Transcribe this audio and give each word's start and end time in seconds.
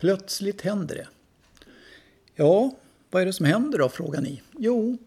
Plötsligt 0.00 0.60
händer 0.60 0.94
det. 0.94 1.08
Ja, 2.34 2.70
vad 3.10 3.22
är 3.22 3.26
det 3.26 3.32
som 3.32 3.46
händer 3.46 3.78
då, 3.78 3.88
frågar 3.88 4.20
ni? 4.20 4.42
Jo, 4.58 4.98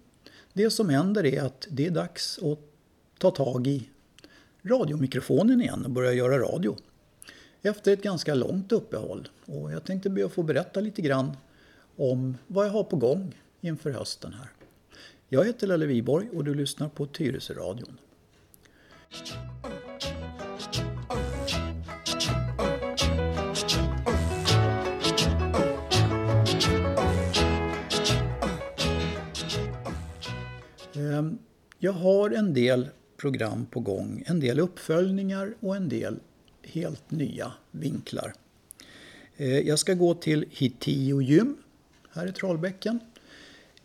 det 0.53 0.69
som 0.69 0.89
händer 0.89 1.25
är 1.25 1.43
att 1.43 1.67
det 1.69 1.85
är 1.85 1.91
dags 1.91 2.39
att 2.43 2.59
ta 3.17 3.31
tag 3.31 3.67
i 3.67 3.89
radiomikrofonen 4.61 5.61
igen 5.61 5.85
och 5.85 5.91
börja 5.91 6.13
göra 6.13 6.39
radio. 6.39 6.77
Efter 7.61 7.93
ett 7.93 8.03
ganska 8.03 8.35
långt 8.35 8.71
uppehåll. 8.71 9.29
Och 9.45 9.71
jag 9.71 9.83
tänkte 9.83 10.09
be 10.09 10.25
att 10.25 10.33
få 10.33 10.43
berätta 10.43 10.79
lite 10.79 11.01
grann 11.01 11.37
om 11.95 12.37
vad 12.47 12.65
jag 12.65 12.71
har 12.71 12.83
på 12.83 12.95
gång 12.95 13.35
inför 13.61 13.91
hösten 13.91 14.33
här. 14.33 14.49
Jag 15.29 15.45
heter 15.45 15.67
Lelle 15.67 15.85
Viborg 15.85 16.29
och 16.33 16.43
du 16.43 16.53
lyssnar 16.53 16.89
på 16.89 17.05
Tyresö-radion. 17.05 17.97
Jag 31.83 31.93
har 31.93 32.29
en 32.29 32.53
del 32.53 32.89
program 33.17 33.65
på 33.65 33.79
gång, 33.79 34.23
en 34.25 34.39
del 34.39 34.59
uppföljningar 34.59 35.53
och 35.59 35.75
en 35.75 35.89
del 35.89 36.19
helt 36.61 37.11
nya 37.11 37.51
vinklar. 37.71 38.33
Eh, 39.37 39.59
jag 39.59 39.79
ska 39.79 39.93
gå 39.93 40.13
till 40.13 40.45
Hitio 40.51 41.21
gym 41.21 41.57
här 42.11 42.27
i 42.27 42.31
Trollbäcken. 42.31 42.99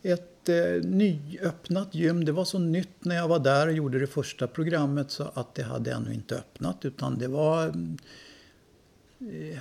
Ett 0.02 0.48
eh, 0.48 0.82
nyöppnat 0.82 1.94
gym. 1.94 2.24
Det 2.24 2.32
var 2.32 2.44
så 2.44 2.58
nytt 2.58 3.04
när 3.04 3.16
jag 3.16 3.28
var 3.28 3.38
där 3.38 3.66
och 3.66 3.72
gjorde 3.72 3.98
det 3.98 4.06
första 4.06 4.46
programmet 4.46 5.10
så 5.10 5.30
att 5.34 5.54
det 5.54 5.62
hade 5.62 5.92
ännu 5.92 6.14
inte 6.14 6.36
öppnat 6.36 6.84
utan 6.84 7.18
det 7.18 7.28
var 7.28 7.66
eh, 9.20 9.58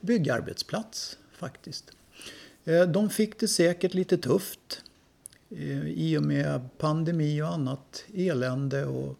byggarbetsplats 0.00 1.18
faktiskt. 1.32 1.90
De 2.88 3.10
fick 3.10 3.40
det 3.40 3.48
säkert 3.48 3.94
lite 3.94 4.18
tufft 4.18 4.82
Eh, 5.50 5.86
i 5.86 6.18
och 6.18 6.22
med 6.22 6.60
pandemi 6.78 7.42
och 7.42 7.48
annat 7.48 8.04
elände. 8.14 8.84
Och, 8.86 9.16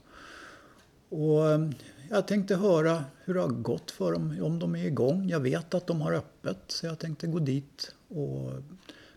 och 1.08 1.50
eh, 1.50 1.70
jag 2.10 2.28
tänkte 2.28 2.56
höra 2.56 3.04
hur 3.24 3.34
det 3.34 3.40
har 3.40 3.48
gått 3.48 3.90
för 3.90 4.12
dem, 4.12 4.38
om 4.42 4.58
de 4.58 4.76
är 4.76 4.86
igång. 4.86 5.28
Jag 5.28 5.40
vet 5.40 5.74
att 5.74 5.86
de 5.86 6.00
har 6.00 6.12
öppet 6.12 6.58
så 6.68 6.86
jag 6.86 6.98
tänkte 6.98 7.26
gå 7.26 7.38
dit 7.38 7.94
och 8.08 8.52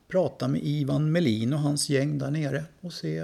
prata 0.08 0.48
med 0.48 0.62
Ivan 0.64 1.12
Melin 1.12 1.54
och 1.54 1.60
hans 1.60 1.90
gäng 1.90 2.18
där 2.18 2.32
nere 2.32 2.64
och 2.82 2.94
se 2.94 3.24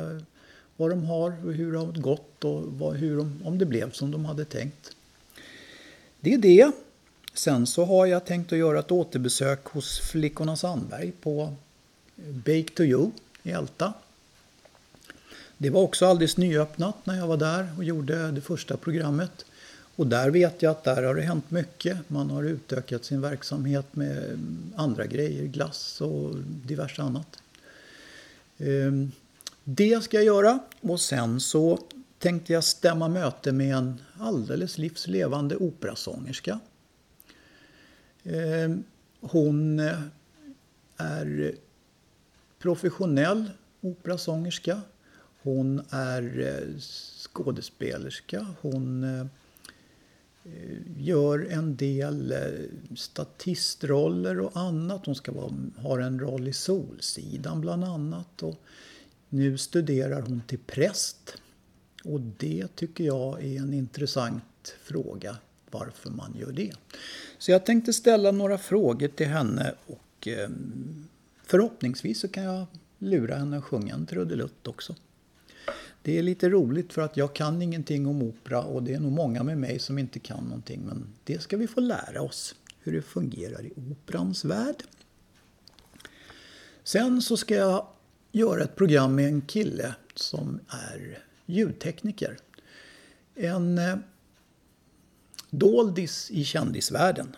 vad 0.78 0.89
de 0.89 1.03
har 1.03 1.45
och 1.45 1.53
hur 1.53 1.72
det 1.72 1.80
har 1.80 1.91
gått 1.91 2.44
och 2.44 2.63
vad, 2.63 2.95
hur 2.95 3.17
de, 3.17 3.41
om 3.44 3.58
det 3.58 3.66
blev 3.66 3.91
som 3.91 4.11
de 4.11 4.25
hade 4.25 4.45
tänkt. 4.45 4.95
Det 6.19 6.33
är 6.33 6.38
det. 6.38 6.72
Sen 7.33 7.67
så 7.67 7.86
har 7.86 8.06
jag 8.06 8.25
tänkt 8.25 8.53
att 8.53 8.59
göra 8.59 8.80
ett 8.80 8.91
återbesök 8.91 9.66
hos 9.66 10.00
Flickorna 10.00 10.56
Sandberg 10.56 11.11
på 11.11 11.53
Bake 12.16 12.69
to 12.75 12.83
You 12.83 13.11
i 13.45 13.51
Älta. 13.51 13.93
Det 15.57 15.69
var 15.69 15.81
också 15.81 16.05
alldeles 16.05 16.38
nyöppnat 16.38 17.05
när 17.05 17.17
jag 17.17 17.27
var 17.27 17.38
där 17.38 17.67
och 17.77 17.83
gjorde 17.83 18.31
det 18.31 18.41
första 18.41 18.77
programmet. 18.77 19.45
Och 19.95 20.07
där 20.07 20.29
vet 20.29 20.61
jag 20.61 20.71
att 20.71 20.83
där 20.83 21.03
har 21.03 21.15
det 21.15 21.21
hänt 21.21 21.51
mycket. 21.51 22.09
Man 22.09 22.29
har 22.29 22.43
utökat 22.43 23.05
sin 23.05 23.21
verksamhet 23.21 23.95
med 23.95 24.39
andra 24.75 25.05
grejer, 25.05 25.45
glass 25.45 26.01
och 26.01 26.35
diverse 26.66 27.01
annat. 27.01 27.39
Ehm, 28.57 29.11
det 29.63 30.03
ska 30.03 30.17
jag 30.17 30.25
göra 30.25 30.59
och 30.81 31.01
sen 31.01 31.39
så 31.39 31.79
tänkte 32.19 32.53
jag 32.53 32.63
stämma 32.63 33.07
möte 33.07 33.51
med 33.51 33.75
en 33.75 34.01
alldeles 34.19 34.77
livslevande 34.77 35.56
operasångerska. 35.56 36.59
Ehm, 38.23 38.83
hon 39.19 39.79
är 40.97 41.56
professionell 42.65 43.51
operasångerska. 43.81 44.81
Hon 45.41 45.81
är 45.89 46.39
eh, 46.39 46.79
skådespelerska. 46.79 48.47
Hon 48.61 49.03
eh, 49.03 49.25
gör 50.97 51.47
en 51.51 51.75
del 51.75 52.31
eh, 52.31 52.95
statistroller 52.95 54.39
och 54.39 54.57
annat. 54.57 55.05
Hon 55.05 55.15
ska 55.15 55.31
vara, 55.31 55.53
har 55.77 55.99
en 55.99 56.19
roll 56.19 56.47
i 56.47 56.53
Solsidan 56.53 57.61
bland 57.61 57.83
annat. 57.83 58.43
Och 58.43 58.61
nu 59.29 59.57
studerar 59.57 60.21
hon 60.21 60.41
till 60.47 60.59
präst. 60.59 61.37
Och 62.03 62.21
det 62.21 62.67
tycker 62.75 63.03
jag 63.03 63.43
är 63.43 63.59
en 63.59 63.73
intressant 63.73 64.75
fråga 64.83 65.37
varför 65.71 66.09
man 66.09 66.35
gör 66.39 66.51
det. 66.51 66.73
Så 67.37 67.51
jag 67.51 67.65
tänkte 67.65 67.93
ställa 67.93 68.31
några 68.31 68.57
frågor 68.57 69.07
till 69.07 69.27
henne 69.27 69.73
och 69.85 70.27
ehm, 70.27 71.07
Förhoppningsvis 71.45 72.19
så 72.19 72.28
kan 72.28 72.44
jag 72.44 72.66
lura 72.97 73.35
henne 73.35 73.57
att 73.57 73.63
sjunga 73.63 73.94
en 73.94 74.06
trudelutt 74.06 74.67
också. 74.67 74.95
Det 76.01 76.17
är 76.17 76.23
lite 76.23 76.50
roligt 76.50 76.94
för 76.94 77.01
att 77.01 77.17
jag 77.17 77.35
kan 77.35 77.61
ingenting 77.61 78.07
om 78.07 78.22
opera 78.22 78.63
och 78.63 78.83
det 78.83 78.94
är 78.94 79.00
nog 79.00 79.11
många 79.11 79.44
med 79.44 79.57
mig 79.57 79.79
som 79.79 79.97
inte 79.97 80.19
kan 80.19 80.44
någonting 80.44 80.81
men 80.85 81.07
det 81.23 81.41
ska 81.41 81.57
vi 81.57 81.67
få 81.67 81.79
lära 81.81 82.22
oss 82.22 82.56
hur 82.79 82.94
det 82.94 83.01
fungerar 83.01 83.66
i 83.66 83.72
operans 83.75 84.45
värld. 84.45 84.83
Sen 86.83 87.22
så 87.22 87.38
ska 87.38 87.56
jag 87.56 87.88
göra 88.31 88.63
ett 88.63 88.75
program 88.75 89.16
med 89.16 89.27
en 89.27 89.41
kille 89.41 89.95
som 90.16 90.59
är 90.67 91.23
ljudtekniker. 91.45 92.38
En 93.35 93.77
eh, 93.77 93.95
doldis 95.50 96.31
i 96.31 96.45
kändisvärlden. 96.45 97.35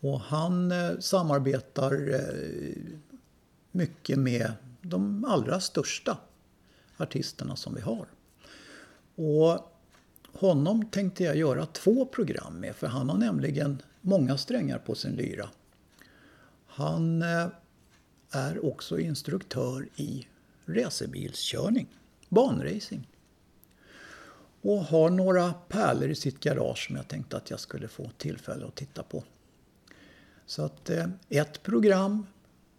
Och 0.00 0.20
han 0.20 0.72
eh, 0.72 0.98
samarbetar 0.98 2.14
eh, 2.14 2.92
mycket 3.70 4.18
med 4.18 4.52
de 4.82 5.24
allra 5.24 5.60
största 5.60 6.18
artisterna 6.96 7.56
som 7.56 7.74
vi 7.74 7.80
har. 7.80 8.06
Och 9.14 9.76
honom 10.32 10.86
tänkte 10.86 11.24
jag 11.24 11.36
göra 11.36 11.66
två 11.66 12.06
program 12.06 12.54
med 12.54 12.76
för 12.76 12.86
han 12.86 13.08
har 13.08 13.18
nämligen 13.18 13.82
många 14.00 14.38
strängar 14.38 14.78
på 14.78 14.94
sin 14.94 15.12
lyra. 15.12 15.50
Han 16.66 17.22
eh, 17.22 17.46
är 18.30 18.64
också 18.64 18.98
instruktör 18.98 19.88
i 19.96 20.26
racerbilskörning, 20.66 21.86
banracing. 22.28 23.08
Och 24.62 24.84
har 24.84 25.10
några 25.10 25.52
pärlor 25.52 26.08
i 26.08 26.14
sitt 26.14 26.40
garage 26.40 26.86
som 26.86 26.96
jag 26.96 27.08
tänkte 27.08 27.36
att 27.36 27.50
jag 27.50 27.60
skulle 27.60 27.88
få 27.88 28.10
tillfälle 28.16 28.66
att 28.66 28.74
titta 28.74 29.02
på. 29.02 29.24
Så 30.50 30.62
att 30.62 30.90
eh, 30.90 31.06
ett 31.28 31.62
program 31.62 32.26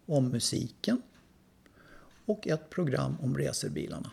om 0.06 0.28
musiken 0.30 1.02
och 2.26 2.48
ett 2.48 2.70
program 2.70 3.18
om 3.22 3.38
racerbilarna. 3.38 4.12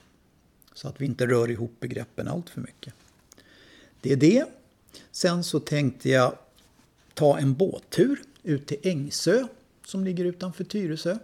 Så 0.74 0.88
att 0.88 1.00
vi 1.00 1.06
inte 1.06 1.26
rör 1.26 1.50
ihop 1.50 1.80
begreppen 1.80 2.28
allt 2.28 2.50
för 2.50 2.60
mycket. 2.60 2.94
Det 4.00 4.12
är 4.12 4.16
det. 4.16 4.44
Sen 5.10 5.44
så 5.44 5.60
tänkte 5.60 6.08
jag 6.08 6.38
ta 7.14 7.38
en 7.38 7.54
båttur 7.54 8.22
ut 8.42 8.66
till 8.66 8.78
Ängsö 8.82 9.46
som 9.84 10.04
ligger 10.04 10.24
utanför 10.24 10.64
Tyresö. 10.64 11.18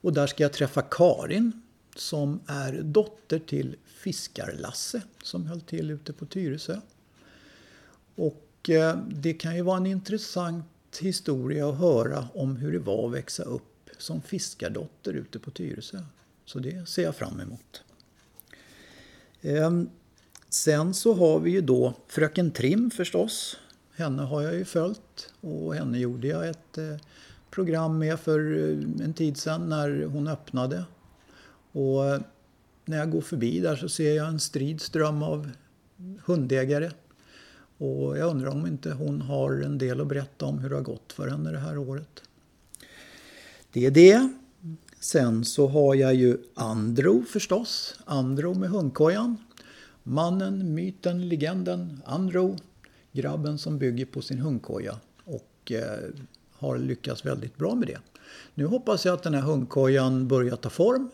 Och 0.00 0.12
där 0.12 0.26
ska 0.26 0.42
jag 0.42 0.52
träffa 0.52 0.82
Karin 0.82 1.62
som 1.94 2.40
är 2.46 2.72
dotter 2.82 3.38
till 3.38 3.76
Fiskarlasse 3.84 5.02
som 5.22 5.46
höll 5.46 5.60
till 5.60 5.90
ute 5.90 6.12
på 6.12 6.26
Tyresö. 6.26 6.80
Och 8.14 8.45
Eh, 8.68 8.96
det 8.96 9.32
kan 9.32 9.56
ju 9.56 9.62
vara 9.62 9.76
en 9.76 9.86
intressant 9.86 10.64
historia 11.00 11.68
att 11.68 11.78
höra 11.78 12.28
om 12.34 12.56
hur 12.56 12.72
det 12.72 12.78
var 12.78 13.06
att 13.06 13.14
växa 13.14 13.42
upp 13.42 13.90
som 13.98 14.22
fiskardotter 14.22 15.12
ute 15.12 15.38
på 15.38 15.50
Tyresö. 15.50 15.98
Så 16.44 16.58
det 16.58 16.88
ser 16.88 17.02
jag 17.02 17.16
fram 17.16 17.40
emot. 17.40 17.82
Ehm, 19.42 19.90
sen 20.48 20.94
så 20.94 21.14
har 21.14 21.40
vi 21.40 21.50
ju 21.50 21.60
då 21.60 21.94
Fröken 22.06 22.50
Trim 22.50 22.90
förstås. 22.90 23.56
Henne 23.94 24.22
har 24.22 24.42
jag 24.42 24.54
ju 24.54 24.64
följt 24.64 25.32
och 25.40 25.74
henne 25.74 25.98
gjorde 25.98 26.26
jag 26.28 26.48
ett 26.48 26.78
eh, 26.78 26.96
program 27.50 27.98
med 27.98 28.20
för 28.20 28.56
eh, 28.56 29.04
en 29.04 29.14
tid 29.14 29.36
sedan 29.36 29.68
när 29.68 30.04
hon 30.04 30.28
öppnade. 30.28 30.84
Och 31.72 32.02
när 32.84 32.98
jag 32.98 33.10
går 33.10 33.20
förbi 33.20 33.60
där 33.60 33.76
så 33.76 33.88
ser 33.88 34.16
jag 34.16 34.28
en 34.28 34.40
strid 34.40 34.80
ström 34.80 35.22
av 35.22 35.50
hundägare 36.24 36.90
och 37.78 38.18
jag 38.18 38.30
undrar 38.30 38.50
om 38.50 38.66
inte 38.66 38.92
hon 38.92 39.20
har 39.20 39.52
en 39.52 39.78
del 39.78 40.00
att 40.00 40.06
berätta 40.06 40.46
om 40.46 40.58
hur 40.58 40.70
det 40.70 40.76
har 40.76 40.82
gått 40.82 41.12
för 41.12 41.28
henne 41.28 41.52
det 41.52 41.58
här 41.58 41.78
året. 41.78 42.22
Det 43.72 43.86
är 43.86 43.90
det. 43.90 44.28
Sen 45.00 45.44
så 45.44 45.68
har 45.68 45.94
jag 45.94 46.14
ju 46.14 46.38
Andro 46.54 47.22
förstås. 47.22 47.98
Andro 48.04 48.54
med 48.54 48.70
hundkojan. 48.70 49.36
Mannen, 50.02 50.74
myten, 50.74 51.28
legenden. 51.28 52.02
Andro. 52.04 52.56
Grabben 53.12 53.58
som 53.58 53.78
bygger 53.78 54.06
på 54.06 54.22
sin 54.22 54.38
hundkoja. 54.38 55.00
Och 55.24 55.72
eh, 55.72 56.10
har 56.52 56.78
lyckats 56.78 57.26
väldigt 57.26 57.56
bra 57.56 57.74
med 57.74 57.88
det. 57.88 57.98
Nu 58.54 58.66
hoppas 58.66 59.04
jag 59.04 59.14
att 59.14 59.22
den 59.22 59.34
här 59.34 59.42
hundkojan 59.42 60.28
börjar 60.28 60.56
ta 60.56 60.70
form. 60.70 61.10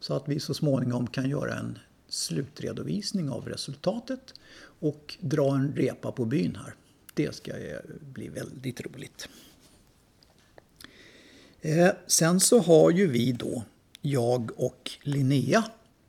Så 0.00 0.14
att 0.14 0.28
vi 0.28 0.40
så 0.40 0.54
småningom 0.54 1.06
kan 1.06 1.30
göra 1.30 1.54
en 1.54 1.78
slutredovisning 2.10 3.30
av 3.30 3.48
resultatet 3.48 4.34
och 4.80 5.16
dra 5.20 5.54
en 5.54 5.74
repa 5.76 6.12
på 6.12 6.24
byn 6.24 6.56
här. 6.56 6.74
Det 7.14 7.34
ska 7.34 7.52
bli 8.00 8.28
väldigt 8.28 8.80
roligt. 8.80 9.28
Eh, 11.60 11.88
sen 12.06 12.40
så 12.40 12.58
har 12.58 12.90
ju 12.90 13.06
vi 13.06 13.32
då, 13.32 13.64
jag 14.00 14.50
och 14.56 14.90
Linnea, 15.02 15.64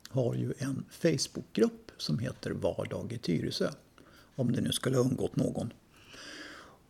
har 0.08 0.34
ju 0.34 0.54
en 0.58 0.84
Facebookgrupp 0.90 1.90
som 1.96 2.18
heter 2.18 2.50
Vardag 2.50 3.12
i 3.12 3.18
Tyresö. 3.18 3.70
Om 4.34 4.52
det 4.52 4.60
nu 4.60 4.72
skulle 4.72 4.96
ha 4.96 5.04
undgått 5.04 5.36
någon. 5.36 5.72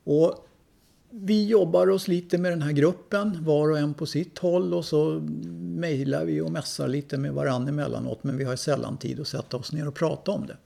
Och 0.04 0.48
vi 1.10 1.46
jobbar 1.46 1.90
oss 1.90 2.08
lite 2.08 2.38
med 2.38 2.52
den 2.52 2.62
här 2.62 2.72
gruppen, 2.72 3.44
var 3.44 3.70
och 3.70 3.78
en 3.78 3.94
på 3.94 4.06
sitt 4.06 4.38
håll 4.38 4.74
och 4.74 4.84
så 4.84 5.28
mejlar 5.82 6.24
vi 6.24 6.40
och 6.40 6.52
mässar 6.52 6.88
lite 6.88 7.18
med 7.18 7.32
varandra 7.32 7.68
emellanåt 7.68 8.24
men 8.24 8.36
vi 8.36 8.44
har 8.44 8.56
sällan 8.56 8.96
tid 8.98 9.20
att 9.20 9.28
sätta 9.28 9.56
oss 9.56 9.72
ner 9.72 9.88
och 9.88 9.94
prata 9.94 10.30
om 10.30 10.46
det. 10.46 10.56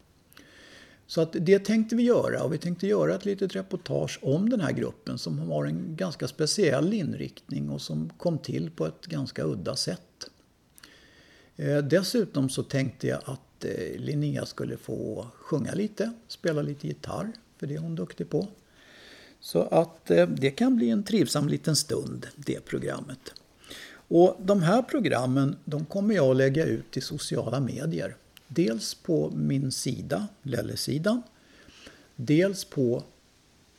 Så 1.06 1.20
att 1.20 1.36
det 1.40 1.58
tänkte 1.58 1.96
vi 1.96 2.02
göra 2.02 2.42
och 2.42 2.52
vi 2.52 2.58
tänkte 2.58 2.86
göra 2.86 3.14
ett 3.14 3.24
litet 3.24 3.56
reportage 3.56 4.18
om 4.22 4.50
den 4.50 4.60
här 4.60 4.72
gruppen 4.72 5.18
som 5.18 5.38
har 5.38 5.64
en 5.64 5.96
ganska 5.96 6.28
speciell 6.28 6.92
inriktning 6.92 7.70
och 7.70 7.80
som 7.80 8.10
kom 8.18 8.38
till 8.38 8.70
på 8.70 8.86
ett 8.86 9.06
ganska 9.06 9.44
udda 9.44 9.76
sätt. 9.76 10.30
Eh, 11.56 11.78
dessutom 11.78 12.48
så 12.48 12.62
tänkte 12.62 13.06
jag 13.06 13.20
att 13.24 13.64
eh, 13.64 14.00
Linnea 14.00 14.46
skulle 14.46 14.76
få 14.76 15.26
sjunga 15.34 15.74
lite, 15.74 16.12
spela 16.28 16.62
lite 16.62 16.86
gitarr, 16.86 17.32
för 17.58 17.66
det 17.66 17.74
är 17.74 17.78
hon 17.78 17.94
duktig 17.94 18.30
på. 18.30 18.48
Så 19.40 19.62
att 19.62 20.10
eh, 20.10 20.28
det 20.28 20.50
kan 20.50 20.76
bli 20.76 20.90
en 20.90 21.02
trivsam 21.02 21.48
liten 21.48 21.76
stund, 21.76 22.26
det 22.36 22.64
programmet. 22.64 23.32
Och 24.08 24.36
de 24.42 24.62
här 24.62 24.82
programmen 24.82 25.56
de 25.64 25.84
kommer 25.84 26.14
jag 26.14 26.30
att 26.30 26.36
lägga 26.36 26.64
ut 26.64 26.96
i 26.96 27.00
sociala 27.00 27.60
medier. 27.60 28.16
Dels 28.48 28.94
på 28.94 29.30
min 29.30 29.72
sida, 29.72 30.28
Lellesidan. 30.42 31.22
Dels, 32.16 32.64
på, 32.64 33.02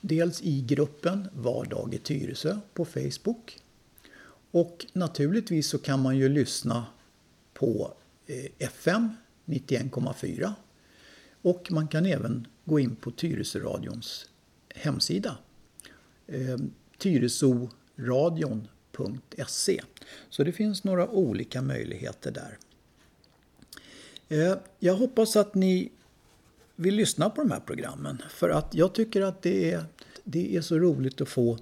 dels 0.02 0.42
i 0.42 0.62
gruppen 0.62 1.28
Vardag 1.34 1.94
i 1.94 1.98
Tyresö 1.98 2.58
på 2.74 2.86
Facebook. 2.86 3.60
Och 4.52 4.86
naturligtvis 4.94 5.70
så 5.70 5.78
kan 5.78 6.02
man 6.02 6.18
ju 6.18 6.30
lyssna 6.30 6.86
på 7.54 7.94
eh, 8.26 8.46
FM 8.68 9.10
91,4. 9.46 10.54
Och 11.42 11.72
man 11.72 11.88
kan 11.88 12.06
även 12.06 12.48
gå 12.66 12.80
in 12.80 12.96
på 12.96 13.12
Tyresöradions 13.12 14.30
hemsida. 14.76 15.38
Eh, 16.28 16.58
Tyresoradion 16.98 18.68
Tyresoradion.se. 18.98 19.82
Så 20.30 20.44
det 20.44 20.52
finns 20.52 20.84
några 20.84 21.10
olika 21.10 21.62
möjligheter 21.62 22.32
där. 22.32 22.58
Eh, 24.30 24.58
jag 24.80 24.96
hoppas 24.96 25.36
att 25.36 25.56
ni 25.56 25.92
vill 26.76 26.96
lyssna 26.96 27.30
på 27.30 27.42
de 27.42 27.52
här 27.52 27.60
programmen. 27.60 28.22
För 28.30 28.50
att 28.50 28.76
jag 28.76 28.94
tycker 28.94 29.22
att 29.22 29.42
det 29.42 29.72
är, 29.72 29.86
det 30.24 30.56
är 30.56 30.62
så 30.62 30.80
roligt 30.80 31.22
att 31.22 31.30
få 31.30 31.58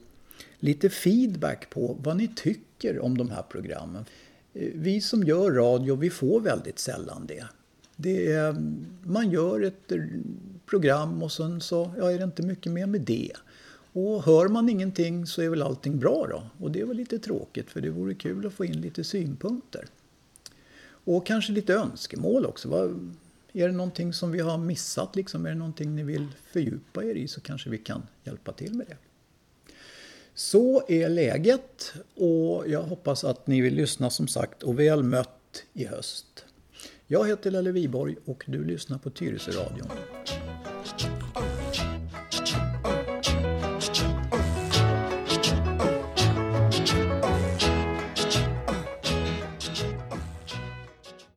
lite 0.60 0.90
feedback 0.90 1.70
på 1.70 1.98
vad 2.04 2.18
ni 2.18 2.28
tycker 2.36 3.00
om 3.00 3.18
de 3.18 3.30
här 3.30 3.44
programmen. 3.50 4.06
Eh, 4.54 4.70
vi 4.74 5.02
som 5.02 5.24
gör 5.24 5.52
radio, 5.52 5.96
vi 5.96 6.10
får 6.10 6.40
väldigt 6.40 6.80
sällan 6.80 7.26
det. 7.28 7.46
det 7.96 8.32
är, 8.32 8.56
man 9.04 9.32
gör 9.32 9.62
ett 9.62 9.92
program 10.66 11.24
och 11.24 11.32
sen 11.32 11.62
så 11.62 11.92
ja, 11.98 12.12
är 12.12 12.18
det 12.18 12.24
inte 12.24 12.44
mycket 12.44 12.72
mer 12.72 12.86
med 12.86 13.02
det. 13.02 13.32
Och 13.98 14.24
hör 14.24 14.48
man 14.48 14.70
ingenting 14.70 15.26
så 15.26 15.42
är 15.42 15.50
väl 15.50 15.62
allting 15.62 16.00
bra 16.00 16.28
då. 16.28 16.44
Och 16.66 16.72
det 16.72 16.84
var 16.84 16.94
lite 16.94 17.20
tråkigt 17.20 17.72
för 17.72 17.82
det 17.82 17.90
vore 17.90 18.14
kul 18.14 18.48
att 18.48 18.54
få 18.54 18.66
in 18.66 18.82
lite 18.82 19.04
synpunkter. 19.04 19.86
Och 20.88 21.26
kanske 21.26 21.52
lite 21.52 21.74
önskemål 21.74 22.46
också. 22.46 22.70
Vad, 22.70 23.16
är 23.54 23.68
det 23.68 23.74
någonting 23.74 24.14
som 24.14 24.32
vi 24.32 24.40
har 24.40 24.58
missat? 24.58 25.16
Liksom? 25.16 25.46
Är 25.46 25.50
det 25.50 25.56
någonting 25.56 25.96
ni 25.96 26.04
vill 26.04 26.28
fördjupa 26.52 27.04
er 27.04 27.16
i 27.16 27.28
så 27.28 27.42
kanske 27.42 27.70
vi 27.70 27.78
kan 27.78 28.04
hjälpa 28.24 28.52
till 28.52 28.74
med 28.74 28.88
det. 28.88 28.98
Så 30.34 30.84
är 30.88 31.10
läget 31.10 31.94
och 32.16 32.68
jag 32.68 32.84
hoppas 32.84 33.24
att 33.24 33.48
ni 33.48 33.62
vill 33.62 33.76
lyssna 33.76 34.10
som 34.10 34.28
sagt 34.28 34.64
och 34.64 34.80
väl 34.80 35.04
mött 35.04 35.64
i 35.74 35.86
höst. 35.86 36.46
Jag 37.08 37.28
heter 37.28 37.52
Lelle 37.52 37.72
Viborg 37.72 38.16
och 38.26 38.44
du 38.48 38.64
lyssnar 38.64 38.98
på 38.98 39.10
Tyresö 39.10 39.52
radion. 39.52 39.88